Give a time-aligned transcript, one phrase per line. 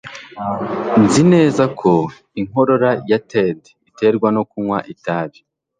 [1.03, 1.91] Nzi neza ko
[2.41, 3.59] inkorora ya Ted
[3.91, 5.39] iterwa no kunywa itabi